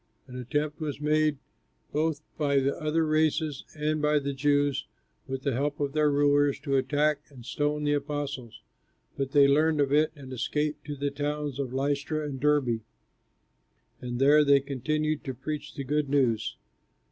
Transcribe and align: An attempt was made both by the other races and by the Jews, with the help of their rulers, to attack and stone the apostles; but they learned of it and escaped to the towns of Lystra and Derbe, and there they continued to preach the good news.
An 0.25 0.35
attempt 0.35 0.79
was 0.79 0.99
made 0.99 1.37
both 1.93 2.21
by 2.35 2.59
the 2.59 2.75
other 2.81 3.05
races 3.05 3.65
and 3.75 4.01
by 4.01 4.17
the 4.17 4.33
Jews, 4.33 4.87
with 5.27 5.43
the 5.43 5.53
help 5.53 5.79
of 5.79 5.93
their 5.93 6.09
rulers, 6.09 6.59
to 6.61 6.75
attack 6.75 7.19
and 7.29 7.45
stone 7.45 7.83
the 7.83 7.93
apostles; 7.93 8.61
but 9.15 9.29
they 9.31 9.47
learned 9.47 9.79
of 9.79 9.93
it 9.93 10.11
and 10.15 10.33
escaped 10.33 10.85
to 10.85 10.95
the 10.95 11.11
towns 11.11 11.59
of 11.59 11.71
Lystra 11.71 12.25
and 12.27 12.39
Derbe, 12.39 12.81
and 14.01 14.17
there 14.17 14.43
they 14.43 14.59
continued 14.59 15.23
to 15.23 15.35
preach 15.35 15.75
the 15.75 15.83
good 15.83 16.09
news. 16.09 16.55